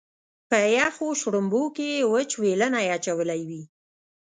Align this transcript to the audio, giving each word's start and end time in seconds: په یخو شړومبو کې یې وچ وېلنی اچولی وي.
په 0.49 0.57
یخو 0.77 1.07
شړومبو 1.21 1.63
کې 1.75 1.85
یې 1.95 2.03
وچ 2.11 2.31
وېلنی 2.41 2.85
اچولی 2.95 3.41
وي. 3.49 3.63